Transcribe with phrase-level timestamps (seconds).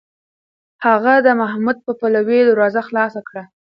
[0.85, 3.43] هغه د محمود په پلوۍ دروازه خلاصه کړه.